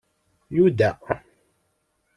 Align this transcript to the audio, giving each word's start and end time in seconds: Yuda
Yuda 0.55 0.89